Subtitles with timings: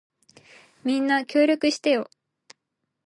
[0.83, 2.09] みんな、協力してよ。